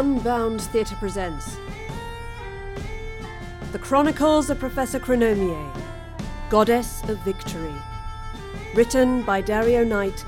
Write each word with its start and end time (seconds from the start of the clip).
Unbound 0.00 0.62
Theatre 0.62 0.96
presents 0.96 1.58
The 3.72 3.78
Chronicles 3.78 4.48
of 4.48 4.58
Professor 4.58 4.98
Chronomier, 4.98 5.70
Goddess 6.48 7.06
of 7.06 7.18
Victory. 7.18 7.74
Written 8.74 9.22
by 9.24 9.42
Dario 9.42 9.84
Knight 9.84 10.24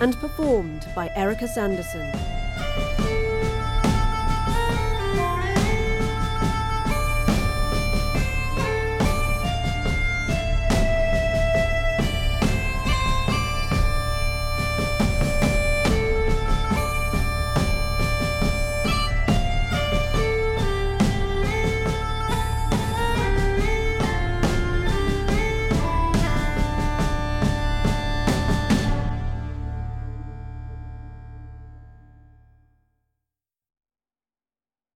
and 0.00 0.14
performed 0.18 0.86
by 0.94 1.10
Erica 1.16 1.48
Sanderson. 1.48 2.39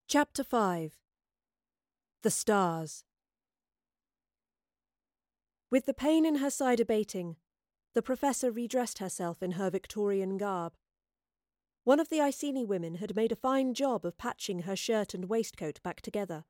Chapter 0.07 0.43
5 0.43 0.99
The 2.21 2.29
Stars 2.29 3.03
With 5.71 5.87
the 5.87 5.95
pain 5.95 6.27
in 6.27 6.35
her 6.35 6.51
side 6.51 6.79
abating, 6.79 7.37
the 7.95 8.03
professor 8.03 8.51
redressed 8.51 8.99
herself 8.99 9.41
in 9.41 9.53
her 9.53 9.71
Victorian 9.71 10.37
garb. 10.37 10.73
One 11.85 11.99
of 11.99 12.09
the 12.09 12.21
Iceni 12.21 12.63
women 12.63 12.95
had 12.95 13.15
made 13.15 13.31
a 13.31 13.35
fine 13.35 13.73
job 13.73 14.05
of 14.05 14.15
patching 14.15 14.59
her 14.59 14.75
shirt 14.75 15.15
and 15.15 15.27
waistcoat 15.27 15.81
back 15.81 16.01
together. 16.01 16.45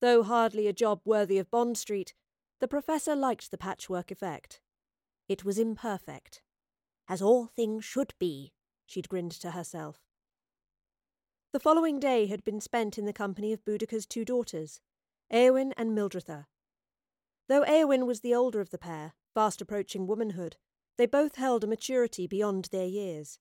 Though 0.00 0.22
hardly 0.22 0.68
a 0.68 0.72
job 0.72 1.00
worthy 1.04 1.38
of 1.38 1.50
Bond 1.50 1.76
Street, 1.76 2.14
the 2.60 2.68
professor 2.68 3.16
liked 3.16 3.50
the 3.50 3.58
patchwork 3.58 4.12
effect. 4.12 4.60
It 5.28 5.44
was 5.44 5.58
imperfect. 5.58 6.40
As 7.08 7.20
all 7.20 7.46
things 7.46 7.84
should 7.84 8.14
be, 8.20 8.52
she'd 8.86 9.08
grinned 9.08 9.32
to 9.32 9.50
herself. 9.50 10.09
The 11.52 11.58
following 11.58 11.98
day 11.98 12.26
had 12.26 12.44
been 12.44 12.60
spent 12.60 12.96
in 12.96 13.06
the 13.06 13.12
company 13.12 13.52
of 13.52 13.64
Boudicca's 13.64 14.06
two 14.06 14.24
daughters, 14.24 14.80
Éowyn 15.32 15.72
and 15.76 15.98
Mildretha. 15.98 16.46
Though 17.48 17.64
Éowyn 17.64 18.06
was 18.06 18.20
the 18.20 18.32
older 18.32 18.60
of 18.60 18.70
the 18.70 18.78
pair, 18.78 19.14
fast 19.34 19.60
approaching 19.60 20.06
womanhood, 20.06 20.58
they 20.96 21.06
both 21.06 21.34
held 21.34 21.64
a 21.64 21.66
maturity 21.66 22.28
beyond 22.28 22.66
their 22.66 22.86
years. 22.86 23.40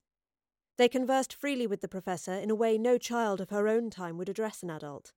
They 0.78 0.90
conversed 0.90 1.36
freely 1.36 1.68
with 1.68 1.82
the 1.82 1.88
professor 1.88 2.34
in 2.34 2.50
a 2.50 2.56
way 2.56 2.80
no 2.80 2.98
child 2.98 3.40
of 3.40 3.52
her 3.52 3.68
own 3.68 3.92
time 3.92 4.18
would 4.18 4.30
address 4.30 4.64
an 4.64 4.72
adult. 4.72 5.14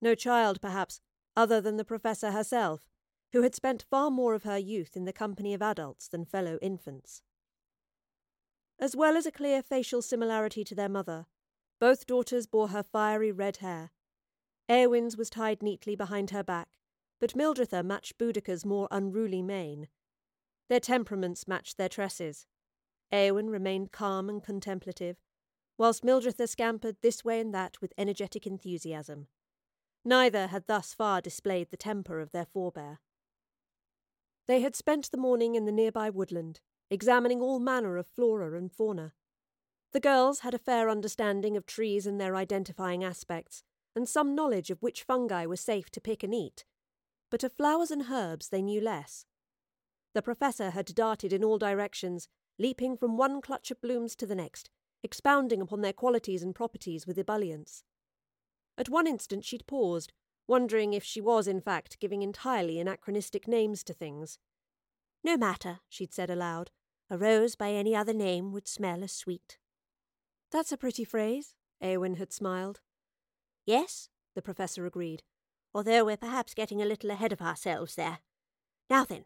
No 0.00 0.14
child, 0.14 0.60
perhaps, 0.60 1.00
other 1.36 1.60
than 1.60 1.76
the 1.76 1.84
professor 1.84 2.30
herself, 2.30 2.88
who 3.32 3.42
had 3.42 3.56
spent 3.56 3.82
far 3.90 4.12
more 4.12 4.34
of 4.34 4.44
her 4.44 4.58
youth 4.58 4.96
in 4.96 5.06
the 5.06 5.12
company 5.12 5.54
of 5.54 5.62
adults 5.62 6.06
than 6.06 6.24
fellow 6.24 6.56
infants. 6.62 7.22
As 8.78 8.94
well 8.94 9.16
as 9.16 9.26
a 9.26 9.32
clear 9.32 9.60
facial 9.60 10.02
similarity 10.02 10.62
to 10.62 10.74
their 10.76 10.88
mother, 10.88 11.26
both 11.78 12.06
daughters 12.06 12.46
bore 12.46 12.68
her 12.68 12.82
fiery 12.82 13.32
red 13.32 13.58
hair. 13.58 13.90
Éowyn's 14.68 15.16
was 15.16 15.30
tied 15.30 15.62
neatly 15.62 15.94
behind 15.94 16.30
her 16.30 16.42
back, 16.42 16.68
but 17.20 17.36
Mildretha 17.36 17.84
matched 17.84 18.18
Boudicca's 18.18 18.64
more 18.64 18.88
unruly 18.90 19.42
mane. 19.42 19.88
Their 20.68 20.80
temperaments 20.80 21.46
matched 21.46 21.76
their 21.76 21.88
tresses. 21.88 22.46
Éowyn 23.12 23.50
remained 23.50 23.92
calm 23.92 24.28
and 24.28 24.42
contemplative, 24.42 25.16
whilst 25.78 26.04
Mildretha 26.04 26.48
scampered 26.48 26.96
this 27.02 27.24
way 27.24 27.40
and 27.40 27.54
that 27.54 27.80
with 27.80 27.92
energetic 27.96 28.46
enthusiasm. 28.46 29.28
Neither 30.04 30.48
had 30.48 30.66
thus 30.66 30.94
far 30.94 31.20
displayed 31.20 31.70
the 31.70 31.76
temper 31.76 32.20
of 32.20 32.32
their 32.32 32.46
forebear. 32.46 33.00
They 34.46 34.60
had 34.60 34.76
spent 34.76 35.10
the 35.10 35.16
morning 35.16 35.54
in 35.54 35.64
the 35.64 35.72
nearby 35.72 36.10
woodland, 36.10 36.60
examining 36.90 37.40
all 37.40 37.58
manner 37.58 37.96
of 37.96 38.06
flora 38.06 38.56
and 38.56 38.72
fauna. 38.72 39.12
The 39.92 40.00
girls 40.00 40.40
had 40.40 40.52
a 40.52 40.58
fair 40.58 40.90
understanding 40.90 41.56
of 41.56 41.64
trees 41.64 42.06
and 42.06 42.20
their 42.20 42.36
identifying 42.36 43.02
aspects, 43.02 43.62
and 43.94 44.08
some 44.08 44.34
knowledge 44.34 44.70
of 44.70 44.82
which 44.82 45.02
fungi 45.02 45.46
were 45.46 45.56
safe 45.56 45.90
to 45.90 46.00
pick 46.00 46.22
and 46.22 46.34
eat, 46.34 46.64
but 47.30 47.42
of 47.42 47.52
flowers 47.52 47.90
and 47.90 48.10
herbs 48.10 48.48
they 48.48 48.62
knew 48.62 48.80
less. 48.80 49.24
The 50.12 50.22
professor 50.22 50.70
had 50.70 50.94
darted 50.94 51.32
in 51.32 51.42
all 51.42 51.58
directions, 51.58 52.28
leaping 52.58 52.96
from 52.96 53.16
one 53.16 53.40
clutch 53.40 53.70
of 53.70 53.80
blooms 53.80 54.14
to 54.16 54.26
the 54.26 54.34
next, 54.34 54.70
expounding 55.02 55.60
upon 55.60 55.80
their 55.80 55.92
qualities 55.92 56.42
and 56.42 56.54
properties 56.54 57.06
with 57.06 57.18
ebullience. 57.18 57.84
At 58.78 58.88
one 58.88 59.06
instant 59.06 59.44
she'd 59.44 59.66
paused, 59.66 60.12
wondering 60.46 60.92
if 60.92 61.04
she 61.04 61.20
was 61.20 61.48
in 61.48 61.60
fact 61.60 61.98
giving 62.00 62.22
entirely 62.22 62.78
anachronistic 62.78 63.48
names 63.48 63.82
to 63.84 63.94
things. 63.94 64.38
No 65.24 65.36
matter, 65.36 65.80
she'd 65.88 66.12
said 66.12 66.30
aloud, 66.30 66.70
a 67.08 67.16
rose 67.16 67.56
by 67.56 67.70
any 67.70 67.96
other 67.96 68.14
name 68.14 68.52
would 68.52 68.68
smell 68.68 69.02
as 69.02 69.12
sweet. 69.12 69.58
That's 70.52 70.72
a 70.72 70.76
pretty 70.76 71.04
phrase, 71.04 71.54
Éowyn 71.82 72.18
had 72.18 72.32
smiled. 72.32 72.80
Yes, 73.64 74.08
the 74.34 74.42
professor 74.42 74.86
agreed, 74.86 75.22
although 75.74 76.04
we're 76.04 76.16
perhaps 76.16 76.54
getting 76.54 76.80
a 76.80 76.86
little 76.86 77.10
ahead 77.10 77.32
of 77.32 77.42
ourselves 77.42 77.96
there. 77.96 78.18
Now 78.88 79.04
then, 79.04 79.24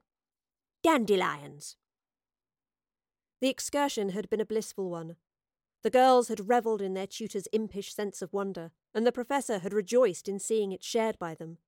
dandelions. 0.83 1.77
The 3.41 3.49
excursion 3.49 4.11
had 4.11 4.29
been 4.31 4.41
a 4.41 4.47
blissful 4.47 4.91
one. 4.91 5.17
The 5.83 5.91
girls 5.91 6.29
had 6.29 6.49
revelled 6.49 6.83
in 6.83 6.95
their 6.95 7.07
tutor's 7.07 7.49
impish 7.53 7.95
sense 7.95 8.21
of 8.21 8.33
wonder, 8.33 8.71
and 8.95 9.07
the 9.07 9.13
professor 9.13 9.59
had 9.59 9.73
rejoiced 9.73 10.29
in 10.29 10.39
seeing 10.39 10.73
it 10.73 10.85
shared 10.85 11.19
by 11.19 11.35
them. 11.35 11.59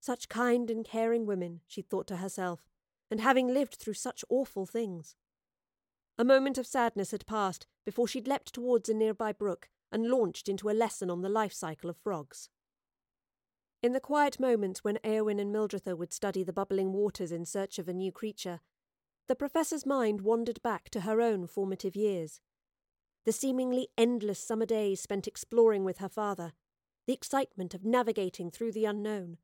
Such 0.00 0.28
kind 0.28 0.70
and 0.70 0.84
caring 0.84 1.26
women, 1.26 1.60
she'd 1.66 1.88
thought 1.88 2.06
to 2.08 2.16
herself, 2.16 2.68
and 3.10 3.20
having 3.20 3.48
lived 3.48 3.74
through 3.74 3.94
such 3.94 4.24
awful 4.28 4.66
things. 4.66 5.16
A 6.18 6.24
moment 6.24 6.58
of 6.58 6.66
sadness 6.66 7.10
had 7.10 7.26
passed 7.26 7.66
before 7.84 8.06
she'd 8.06 8.28
leapt 8.28 8.52
towards 8.52 8.88
a 8.88 8.94
nearby 8.94 9.32
brook 9.32 9.68
and 9.90 10.08
launched 10.08 10.48
into 10.48 10.70
a 10.70 10.72
lesson 10.72 11.10
on 11.10 11.22
the 11.22 11.28
life 11.28 11.52
cycle 11.52 11.90
of 11.90 11.96
frogs. 11.96 12.48
In 13.82 13.92
the 13.92 14.00
quiet 14.00 14.38
moments 14.38 14.84
when 14.84 14.98
Éowyn 14.98 15.40
and 15.40 15.52
Mildretha 15.52 15.96
would 15.96 16.12
study 16.12 16.44
the 16.44 16.52
bubbling 16.52 16.92
waters 16.92 17.32
in 17.32 17.44
search 17.44 17.78
of 17.78 17.88
a 17.88 17.92
new 17.92 18.12
creature, 18.12 18.60
the 19.26 19.34
professor's 19.34 19.86
mind 19.86 20.20
wandered 20.20 20.62
back 20.62 20.88
to 20.90 21.00
her 21.00 21.20
own 21.20 21.46
formative 21.46 21.96
years. 21.96 22.40
The 23.24 23.32
seemingly 23.32 23.88
endless 23.96 24.38
summer 24.38 24.66
days 24.66 25.00
spent 25.00 25.26
exploring 25.26 25.84
with 25.84 25.98
her 25.98 26.08
father, 26.08 26.52
the 27.06 27.12
excitement 27.12 27.74
of 27.74 27.84
navigating 27.84 28.50
through 28.50 28.72
the 28.72 28.84
unknown, 28.84 29.38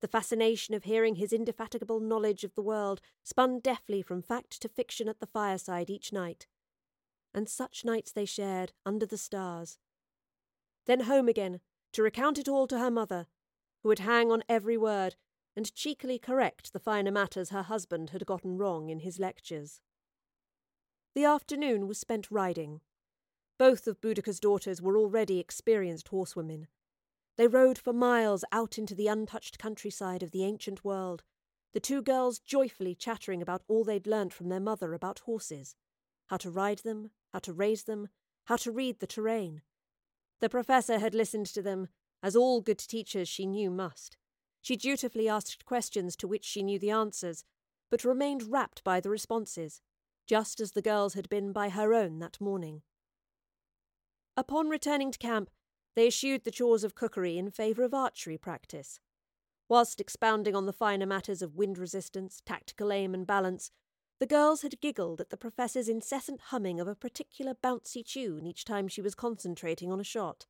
the 0.00 0.08
fascination 0.08 0.74
of 0.74 0.84
hearing 0.84 1.16
his 1.16 1.32
indefatigable 1.32 2.00
knowledge 2.00 2.44
of 2.44 2.54
the 2.54 2.62
world 2.62 3.00
spun 3.22 3.60
deftly 3.60 4.02
from 4.02 4.22
fact 4.22 4.60
to 4.60 4.68
fiction 4.68 5.08
at 5.08 5.20
the 5.20 5.26
fireside 5.26 5.90
each 5.90 6.12
night. 6.12 6.46
And 7.34 7.48
such 7.48 7.84
nights 7.84 8.12
they 8.12 8.24
shared 8.24 8.72
under 8.86 9.06
the 9.06 9.18
stars. 9.18 9.78
Then 10.86 11.00
home 11.00 11.28
again, 11.28 11.60
to 11.92 12.02
recount 12.02 12.38
it 12.38 12.48
all 12.48 12.66
to 12.68 12.78
her 12.78 12.90
mother, 12.90 13.26
who 13.82 13.88
would 13.88 14.00
hang 14.00 14.30
on 14.30 14.42
every 14.48 14.76
word 14.76 15.16
and 15.58 15.74
cheekily 15.74 16.20
correct 16.20 16.72
the 16.72 16.78
finer 16.78 17.10
matters 17.10 17.50
her 17.50 17.62
husband 17.62 18.10
had 18.10 18.24
gotten 18.24 18.56
wrong 18.56 18.90
in 18.90 19.00
his 19.00 19.18
lectures. 19.18 19.80
The 21.16 21.24
afternoon 21.24 21.88
was 21.88 21.98
spent 21.98 22.30
riding. 22.30 22.80
Both 23.58 23.88
of 23.88 24.00
Boudicca's 24.00 24.38
daughters 24.38 24.80
were 24.80 24.96
already 24.96 25.40
experienced 25.40 26.08
horsewomen, 26.08 26.68
they 27.38 27.46
rode 27.46 27.78
for 27.78 27.92
miles 27.92 28.44
out 28.50 28.76
into 28.76 28.94
the 28.94 29.06
untouched 29.06 29.58
countryside 29.58 30.22
of 30.22 30.32
the 30.32 30.44
ancient 30.44 30.84
world, 30.84 31.22
the 31.72 31.80
two 31.80 32.02
girls 32.02 32.40
joyfully 32.40 32.96
chattering 32.96 33.40
about 33.40 33.62
all 33.68 33.84
they'd 33.84 34.08
learnt 34.08 34.34
from 34.34 34.48
their 34.48 34.60
mother 34.60 34.92
about 34.92 35.20
horses 35.20 35.74
how 36.26 36.36
to 36.36 36.50
ride 36.50 36.80
them, 36.80 37.10
how 37.32 37.38
to 37.38 37.54
raise 37.54 37.84
them, 37.84 38.08
how 38.44 38.56
to 38.56 38.70
read 38.70 38.98
the 38.98 39.06
terrain. 39.06 39.62
The 40.40 40.50
professor 40.50 40.98
had 40.98 41.14
listened 41.14 41.46
to 41.46 41.62
them, 41.62 41.88
as 42.22 42.36
all 42.36 42.60
good 42.60 42.78
teachers 42.78 43.28
she 43.28 43.46
knew 43.46 43.70
must. 43.70 44.18
She 44.60 44.76
dutifully 44.76 45.26
asked 45.26 45.64
questions 45.64 46.16
to 46.16 46.28
which 46.28 46.44
she 46.44 46.62
knew 46.62 46.78
the 46.78 46.90
answers, 46.90 47.44
but 47.90 48.04
remained 48.04 48.52
rapt 48.52 48.84
by 48.84 49.00
the 49.00 49.08
responses, 49.08 49.80
just 50.26 50.60
as 50.60 50.72
the 50.72 50.82
girls 50.82 51.14
had 51.14 51.30
been 51.30 51.52
by 51.52 51.70
her 51.70 51.94
own 51.94 52.18
that 52.18 52.38
morning. 52.42 52.82
Upon 54.36 54.68
returning 54.68 55.10
to 55.12 55.18
camp, 55.18 55.48
they 55.98 56.06
eschewed 56.06 56.44
the 56.44 56.52
chores 56.52 56.84
of 56.84 56.94
cookery 56.94 57.36
in 57.36 57.50
favour 57.50 57.82
of 57.82 57.92
archery 57.92 58.38
practice. 58.38 59.00
Whilst 59.68 60.00
expounding 60.00 60.54
on 60.54 60.64
the 60.64 60.72
finer 60.72 61.06
matters 61.06 61.42
of 61.42 61.56
wind 61.56 61.76
resistance, 61.76 62.40
tactical 62.46 62.92
aim, 62.92 63.14
and 63.14 63.26
balance, 63.26 63.72
the 64.20 64.26
girls 64.26 64.62
had 64.62 64.80
giggled 64.80 65.20
at 65.20 65.30
the 65.30 65.36
professor's 65.36 65.88
incessant 65.88 66.40
humming 66.52 66.78
of 66.78 66.86
a 66.86 66.94
particular 66.94 67.52
bouncy 67.52 68.06
tune 68.06 68.46
each 68.46 68.64
time 68.64 68.86
she 68.86 69.02
was 69.02 69.16
concentrating 69.16 69.90
on 69.90 69.98
a 69.98 70.04
shot. 70.04 70.46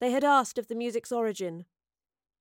They 0.00 0.10
had 0.10 0.24
asked 0.24 0.56
of 0.56 0.68
the 0.68 0.74
music's 0.74 1.12
origin. 1.12 1.66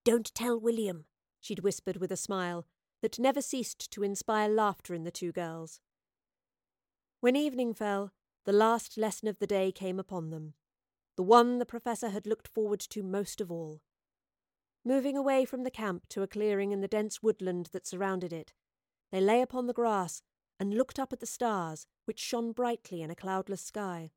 Don't 0.05 0.33
tell 0.33 0.57
William, 0.57 1.03
she'd 1.41 1.65
whispered 1.65 1.97
with 1.97 2.13
a 2.13 2.17
smile 2.17 2.65
that 3.01 3.19
never 3.19 3.41
ceased 3.41 3.91
to 3.91 4.03
inspire 4.03 4.47
laughter 4.47 4.93
in 4.93 5.03
the 5.03 5.11
two 5.11 5.33
girls. 5.33 5.81
When 7.19 7.35
evening 7.35 7.73
fell, 7.73 8.13
the 8.45 8.53
last 8.53 8.97
lesson 8.97 9.27
of 9.27 9.39
the 9.39 9.47
day 9.47 9.73
came 9.73 9.99
upon 9.99 10.29
them. 10.29 10.53
The 11.15 11.23
one 11.23 11.59
the 11.59 11.65
professor 11.65 12.09
had 12.09 12.27
looked 12.27 12.47
forward 12.47 12.79
to 12.79 13.03
most 13.03 13.39
of 13.41 13.51
all. 13.51 13.81
Moving 14.83 15.17
away 15.17 15.45
from 15.45 15.63
the 15.63 15.71
camp 15.71 16.07
to 16.09 16.21
a 16.21 16.27
clearing 16.27 16.71
in 16.71 16.81
the 16.81 16.87
dense 16.87 17.23
woodland 17.23 17.69
that 17.71 17.87
surrounded 17.87 18.31
it, 18.31 18.53
they 19.11 19.21
lay 19.21 19.41
upon 19.41 19.67
the 19.67 19.73
grass 19.73 20.21
and 20.59 20.73
looked 20.73 20.99
up 20.99 21.11
at 21.11 21.19
the 21.19 21.25
stars, 21.25 21.87
which 22.05 22.19
shone 22.19 22.51
brightly 22.51 23.01
in 23.01 23.09
a 23.09 23.15
cloudless 23.15 23.61
sky. 23.61 24.11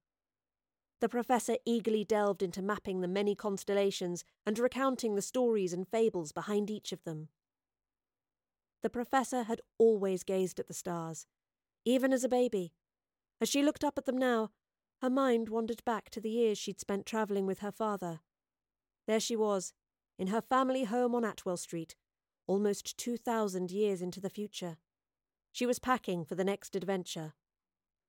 The 1.01 1.09
professor 1.09 1.57
eagerly 1.65 2.05
delved 2.05 2.43
into 2.43 2.61
mapping 2.61 3.01
the 3.01 3.09
many 3.09 3.35
constellations 3.35 4.25
and 4.45 4.59
recounting 4.59 5.15
the 5.15 5.23
stories 5.23 5.73
and 5.73 5.87
fables 5.87 6.33
behind 6.33 6.71
each 6.71 6.93
of 6.93 7.05
them. 7.05 7.29
The 8.83 8.91
professor 8.91 9.45
had 9.45 9.61
always 9.79 10.25
gazed 10.25 10.59
at 10.59 10.67
the 10.67 10.75
stars, 10.75 11.27
even 11.85 12.13
as 12.13 12.25
a 12.25 12.29
baby. 12.29 12.73
As 13.41 13.49
she 13.49 13.63
looked 13.63 13.85
up 13.85 13.97
at 13.97 14.07
them 14.07 14.19
now, 14.19 14.51
her 15.01 15.11
mind 15.11 15.49
wandered 15.49 15.85
back 15.85 16.11
to 16.11 16.21
the 16.21 16.31
years 16.31 16.59
she'd 16.59 16.81
spent 16.81 17.07
travelling 17.07 17.47
with 17.47 17.61
her 17.61 17.73
father. 17.73 18.21
There 19.07 19.21
she 19.21 19.37
was, 19.37 19.73
in 20.19 20.29
her 20.29 20.41
family 20.41 20.85
home 20.85 21.15
on 21.15 21.25
Atwell 21.25 21.57
Street, 21.57 21.95
almost 22.47 22.99
2,000 22.99 23.71
years 23.71 24.03
into 24.03 24.21
the 24.21 24.31
future. 24.31 24.79
She 25.53 25.67
was 25.67 25.79
packing 25.79 26.25
for 26.25 26.35
the 26.35 26.45
next 26.45 26.75
adventure. 26.75 27.35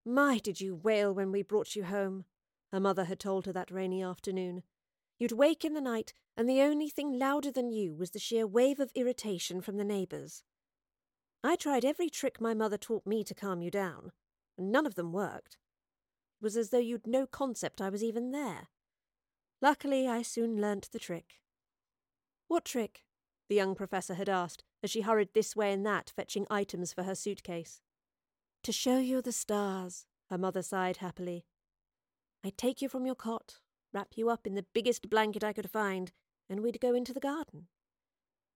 My, 0.06 0.40
did 0.40 0.60
you 0.60 0.76
wail 0.76 1.14
when 1.14 1.32
we 1.32 1.44
brought 1.44 1.76
you 1.76 1.84
home, 1.84 2.26
her 2.72 2.80
mother 2.80 3.06
had 3.06 3.20
told 3.20 3.46
her 3.46 3.54
that 3.54 3.72
rainy 3.72 4.04
afternoon. 4.04 4.64
You'd 5.20 5.32
wake 5.32 5.66
in 5.66 5.74
the 5.74 5.82
night, 5.82 6.14
and 6.38 6.50
the 6.50 6.62
only 6.62 6.90
thing 6.90 7.20
louder 7.20 7.52
than 7.52 7.72
you 7.72 7.94
was 7.94 8.12
the 8.12 8.20
sheer 8.20 8.48
wave 8.48 8.80
of 8.80 8.92
irritation 8.96 9.62
from 9.62 9.78
the 9.78 9.84
neighbours. 9.84 10.44
I 11.44 11.56
tried 11.56 11.86
every 11.86 12.10
trick 12.10 12.40
my 12.40 12.54
mother 12.54 12.78
taught 12.78 13.06
me 13.06 13.24
to 13.24 13.36
calm 13.36 13.62
you 13.62 13.72
down, 13.72 14.12
and 14.58 14.72
none 14.72 14.86
of 14.86 14.96
them 14.96 15.12
worked. 15.12 15.58
Was 16.42 16.56
as 16.56 16.70
though 16.70 16.78
you'd 16.78 17.08
no 17.08 17.26
concept 17.26 17.82
I 17.82 17.90
was 17.90 18.04
even 18.04 18.32
there. 18.32 18.70
Luckily, 19.62 20.08
I 20.08 20.22
soon 20.22 20.62
learnt 20.62 20.90
the 20.92 21.00
trick. 21.00 21.40
What 22.48 22.66
trick? 22.66 23.04
the 23.50 23.56
young 23.56 23.76
professor 23.76 24.14
had 24.14 24.30
asked 24.30 24.64
as 24.84 24.92
she 24.92 25.02
hurried 25.02 25.30
this 25.34 25.56
way 25.56 25.74
and 25.74 25.86
that, 25.86 26.14
fetching 26.16 26.46
items 26.50 26.94
for 26.94 27.04
her 27.04 27.16
suitcase. 27.16 27.82
To 28.64 28.72
show 28.72 29.00
you 29.00 29.22
the 29.22 29.32
stars, 29.32 30.06
her 30.30 30.38
mother 30.38 30.62
sighed 30.62 30.98
happily. 30.98 31.46
I'd 32.44 32.58
take 32.58 32.82
you 32.82 32.88
from 32.88 33.06
your 33.06 33.16
cot, 33.16 33.60
wrap 33.92 34.10
you 34.16 34.30
up 34.30 34.46
in 34.46 34.56
the 34.56 34.66
biggest 34.74 35.10
blanket 35.10 35.44
I 35.44 35.54
could 35.54 35.70
find, 35.70 36.12
and 36.50 36.62
we'd 36.62 36.80
go 36.80 36.94
into 36.94 37.14
the 37.14 37.20
garden. 37.20 37.68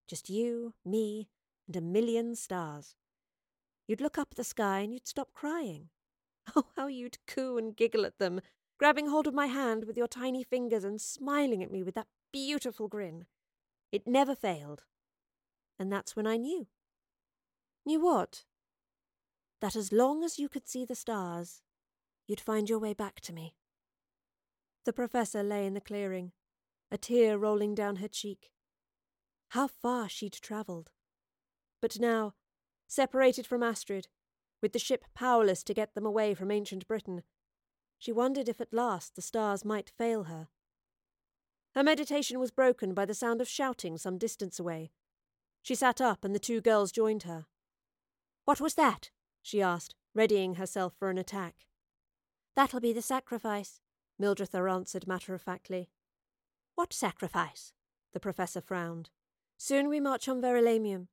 Just 0.08 0.30
you, 0.30 0.74
me, 0.86 1.30
and 1.68 1.76
a 1.76 1.82
million 1.82 2.36
stars. 2.36 2.96
You'd 3.88 4.02
look 4.02 4.18
up 4.18 4.30
at 4.32 4.38
the 4.38 4.44
sky 4.44 4.80
and 4.80 4.94
you'd 4.94 5.08
stop 5.08 5.34
crying. 5.34 5.90
Oh, 6.56 6.66
how 6.76 6.88
you'd 6.88 7.18
coo 7.26 7.58
and 7.58 7.76
giggle 7.76 8.06
at 8.06 8.20
them, 8.20 8.42
grabbing 8.78 9.08
hold 9.08 9.28
of 9.28 9.34
my 9.34 9.48
hand 9.48 9.86
with 9.86 9.98
your 9.98 10.08
tiny 10.08 10.44
fingers 10.44 10.84
and 10.84 11.00
smiling 11.00 11.64
at 11.64 11.72
me 11.72 11.84
with 11.84 11.96
that 11.96 12.08
beautiful 12.32 12.88
grin. 12.88 13.26
It 13.92 14.08
never 14.08 14.36
failed. 14.36 14.84
And 15.80 15.92
that's 15.92 16.16
when 16.16 16.28
I 16.28 16.38
knew. 16.38 16.68
Knew 17.86 18.02
what? 18.02 18.44
That 19.62 19.76
as 19.76 19.92
long 19.92 20.24
as 20.24 20.38
you 20.38 20.50
could 20.50 20.68
see 20.68 20.86
the 20.86 20.96
stars, 20.96 21.62
you'd 22.28 22.40
find 22.40 22.70
your 22.70 22.80
way 22.80 22.94
back 22.94 23.22
to 23.22 23.34
me. 23.34 23.56
The 24.86 24.94
professor 24.94 25.44
lay 25.44 25.66
in 25.66 25.74
the 25.74 25.82
clearing, 25.82 26.34
a 26.92 26.98
tear 26.98 27.38
rolling 27.38 27.74
down 27.74 27.98
her 27.98 28.08
cheek. 28.08 28.52
How 29.50 29.68
far 29.68 30.10
she'd 30.10 30.34
travelled. 30.34 30.90
But 31.82 32.00
now, 32.00 32.34
separated 32.88 33.46
from 33.46 33.64
Astrid, 33.64 34.08
with 34.64 34.72
the 34.72 34.80
ship 34.80 35.04
powerless 35.14 35.62
to 35.62 35.74
get 35.74 35.94
them 35.94 36.06
away 36.06 36.34
from 36.34 36.50
ancient 36.50 36.88
Britain, 36.88 37.22
she 38.00 38.14
wondered 38.14 38.48
if 38.48 38.62
at 38.62 38.74
last 38.74 39.16
the 39.16 39.22
stars 39.22 39.66
might 39.66 39.92
fail 39.98 40.24
her. 40.24 40.48
Her 41.76 41.84
meditation 41.84 42.40
was 42.40 42.50
broken 42.50 42.94
by 42.94 43.04
the 43.04 43.14
sound 43.14 43.42
of 43.42 43.48
shouting 43.50 43.98
some 43.98 44.18
distance 44.18 44.60
away. 44.60 44.92
She 45.62 45.76
sat 45.76 46.00
up, 46.00 46.24
and 46.24 46.34
the 46.34 46.40
two 46.40 46.62
girls 46.62 46.94
joined 46.94 47.24
her. 47.24 47.46
What 48.46 48.62
was 48.62 48.76
that? 48.76 49.12
she 49.42 49.62
asked, 49.62 49.96
readying 50.16 50.56
herself 50.56 50.94
for 50.98 51.10
an 51.10 51.18
attack. 51.18 51.66
That'll 52.56 52.80
be 52.80 52.94
the 52.94 53.02
sacrifice, 53.02 53.82
Mildretha 54.22 54.72
answered 54.72 55.08
matter 55.08 55.34
of 55.34 55.42
factly. 55.42 55.90
What 56.76 56.94
sacrifice? 56.94 57.74
The 58.14 58.20
professor 58.22 58.62
frowned. 58.62 59.10
Soon 59.58 59.90
we 59.90 60.00
march 60.00 60.30
on 60.30 60.42
Verulamium, 60.42 61.08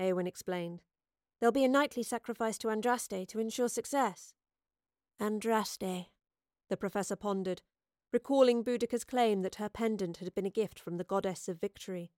Eowyn 0.00 0.26
explained. 0.26 0.82
There'll 1.40 1.52
be 1.52 1.64
a 1.64 1.68
nightly 1.68 2.02
sacrifice 2.02 2.58
to 2.58 2.68
Andraste 2.68 3.28
to 3.28 3.38
ensure 3.38 3.68
success. 3.68 4.34
Andraste, 5.20 6.06
the 6.68 6.76
professor 6.76 7.16
pondered, 7.16 7.62
recalling 8.12 8.62
Boudica's 8.62 9.04
claim 9.04 9.42
that 9.42 9.56
her 9.56 9.68
pendant 9.68 10.18
had 10.18 10.34
been 10.34 10.46
a 10.46 10.50
gift 10.50 10.78
from 10.78 10.96
the 10.96 11.04
goddess 11.04 11.48
of 11.48 11.60
victory. 11.60 12.10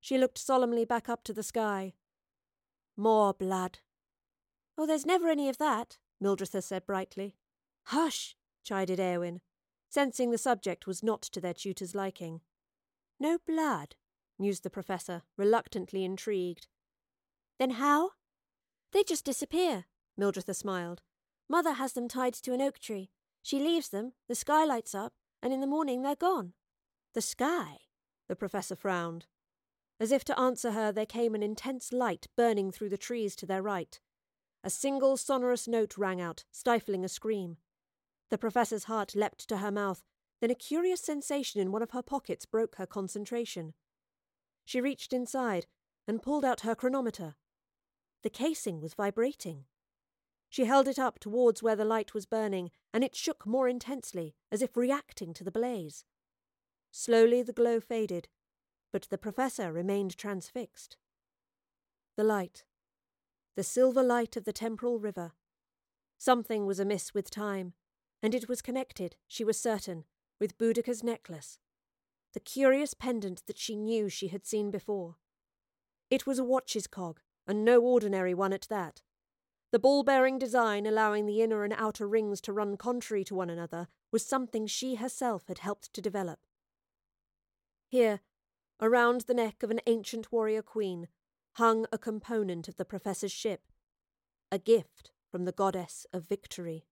She 0.00 0.18
looked 0.18 0.38
solemnly 0.38 0.84
back 0.84 1.08
up 1.08 1.24
to 1.24 1.32
the 1.32 1.42
sky. 1.42 1.94
More 2.96 3.32
blood. 3.32 3.80
Oh, 4.76 4.86
there's 4.86 5.06
never 5.06 5.28
any 5.28 5.48
of 5.48 5.58
that, 5.58 5.98
Mildretha 6.22 6.62
said 6.62 6.86
brightly. 6.86 7.36
Hush, 7.84 8.36
chided 8.64 8.98
Eowyn, 8.98 9.40
sensing 9.88 10.30
the 10.30 10.38
subject 10.38 10.86
was 10.86 11.02
not 11.02 11.22
to 11.22 11.40
their 11.40 11.54
tutor's 11.54 11.94
liking. 11.94 12.40
No 13.20 13.38
blood, 13.46 13.96
mused 14.38 14.62
the 14.62 14.70
professor, 14.70 15.22
reluctantly 15.36 16.04
intrigued. 16.04 16.66
Then 17.58 17.70
how? 17.70 18.10
They 18.92 19.02
just 19.02 19.24
disappear, 19.24 19.86
Mildretha 20.18 20.54
smiled. 20.54 21.02
Mother 21.48 21.72
has 21.72 21.92
them 21.92 22.08
tied 22.08 22.34
to 22.34 22.52
an 22.52 22.62
oak 22.62 22.78
tree. 22.78 23.10
She 23.42 23.58
leaves 23.58 23.88
them, 23.88 24.12
the 24.28 24.34
sky 24.34 24.64
lights 24.64 24.94
up, 24.94 25.14
and 25.42 25.52
in 25.52 25.60
the 25.60 25.66
morning 25.66 26.02
they're 26.02 26.14
gone. 26.14 26.52
The 27.14 27.22
sky? 27.22 27.78
The 28.28 28.36
professor 28.36 28.76
frowned. 28.76 29.26
As 30.00 30.12
if 30.12 30.24
to 30.26 30.38
answer 30.38 30.72
her, 30.72 30.92
there 30.92 31.06
came 31.06 31.34
an 31.34 31.42
intense 31.42 31.92
light 31.92 32.26
burning 32.36 32.70
through 32.70 32.90
the 32.90 32.98
trees 32.98 33.34
to 33.36 33.46
their 33.46 33.62
right. 33.62 33.98
A 34.62 34.70
single 34.70 35.16
sonorous 35.16 35.66
note 35.66 35.96
rang 35.96 36.20
out, 36.20 36.44
stifling 36.52 37.04
a 37.04 37.08
scream. 37.08 37.56
The 38.30 38.38
professor's 38.38 38.84
heart 38.84 39.16
leapt 39.16 39.48
to 39.48 39.58
her 39.58 39.70
mouth, 39.70 40.02
then 40.40 40.50
a 40.50 40.54
curious 40.54 41.00
sensation 41.00 41.60
in 41.60 41.72
one 41.72 41.82
of 41.82 41.90
her 41.90 42.02
pockets 42.02 42.46
broke 42.46 42.76
her 42.76 42.86
concentration. 42.86 43.74
She 44.64 44.80
reached 44.80 45.12
inside 45.12 45.66
and 46.06 46.22
pulled 46.22 46.44
out 46.44 46.60
her 46.60 46.74
chronometer. 46.74 47.36
The 48.22 48.30
casing 48.30 48.80
was 48.80 48.94
vibrating. 48.94 49.64
She 50.48 50.64
held 50.64 50.88
it 50.88 50.98
up 50.98 51.18
towards 51.18 51.62
where 51.62 51.76
the 51.76 51.84
light 51.84 52.14
was 52.14 52.26
burning, 52.26 52.70
and 52.92 53.04
it 53.04 53.14
shook 53.14 53.46
more 53.46 53.68
intensely, 53.68 54.34
as 54.50 54.62
if 54.62 54.76
reacting 54.76 55.34
to 55.34 55.44
the 55.44 55.50
blaze. 55.50 56.04
Slowly 56.90 57.42
the 57.42 57.52
glow 57.52 57.80
faded, 57.80 58.28
but 58.92 59.02
the 59.10 59.18
professor 59.18 59.72
remained 59.72 60.16
transfixed. 60.16 60.96
The 62.16 62.24
light. 62.24 62.64
The 63.56 63.62
silver 63.62 64.02
light 64.02 64.36
of 64.36 64.44
the 64.44 64.52
temporal 64.52 64.98
river. 64.98 65.32
Something 66.16 66.66
was 66.66 66.80
amiss 66.80 67.14
with 67.14 67.30
time, 67.30 67.74
and 68.22 68.34
it 68.34 68.48
was 68.48 68.62
connected, 68.62 69.16
she 69.26 69.44
was 69.44 69.60
certain, 69.60 70.04
with 70.40 70.58
Boudica's 70.58 71.04
necklace, 71.04 71.58
the 72.32 72.40
curious 72.40 72.94
pendant 72.94 73.42
that 73.46 73.58
she 73.58 73.76
knew 73.76 74.08
she 74.08 74.28
had 74.28 74.46
seen 74.46 74.70
before. 74.70 75.16
It 76.10 76.26
was 76.26 76.38
a 76.38 76.44
watch's 76.44 76.86
cog, 76.86 77.20
and 77.48 77.64
no 77.64 77.80
ordinary 77.80 78.34
one 78.34 78.52
at 78.52 78.66
that. 78.70 79.02
The 79.72 79.78
ball 79.78 80.02
bearing 80.02 80.38
design, 80.38 80.86
allowing 80.86 81.26
the 81.26 81.42
inner 81.42 81.64
and 81.64 81.74
outer 81.76 82.06
rings 82.06 82.40
to 82.42 82.52
run 82.52 82.76
contrary 82.76 83.24
to 83.24 83.34
one 83.34 83.50
another, 83.50 83.88
was 84.12 84.24
something 84.24 84.66
she 84.66 84.94
herself 84.94 85.48
had 85.48 85.58
helped 85.58 85.92
to 85.94 86.00
develop. 86.00 86.38
Here, 87.88 88.20
around 88.80 89.22
the 89.22 89.34
neck 89.34 89.62
of 89.62 89.70
an 89.70 89.80
ancient 89.86 90.30
warrior 90.30 90.62
queen, 90.62 91.08
hung 91.56 91.86
a 91.92 91.98
component 91.98 92.68
of 92.68 92.76
the 92.76 92.84
professor's 92.84 93.32
ship, 93.32 93.72
a 94.52 94.58
gift 94.58 95.10
from 95.30 95.44
the 95.44 95.52
goddess 95.52 96.06
of 96.12 96.28
victory. 96.28 96.86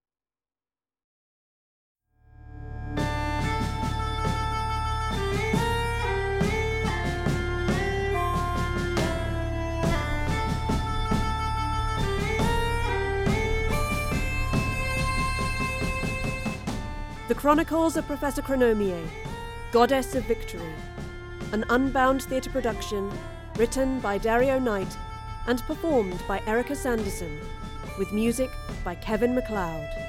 Chronicles 17.47 17.97
of 17.97 18.05
Professor 18.09 18.43
Chronomier, 18.43 19.09
Goddess 19.71 20.17
of 20.17 20.25
Victory, 20.25 20.75
an 21.53 21.65
unbound 21.71 22.23
theatre 22.25 22.51
production 22.51 23.09
written 23.57 24.01
by 24.01 24.19
Dario 24.19 24.59
Knight 24.59 24.99
and 25.47 25.63
performed 25.63 26.21
by 26.27 26.43
Erica 26.49 26.75
Sanderson, 26.75 27.39
with 28.01 28.13
music 28.13 28.51
by 28.83 28.97
Kevin 28.97 29.33
MacLeod. 29.33 30.06